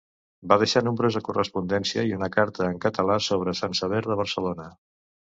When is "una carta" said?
2.19-2.69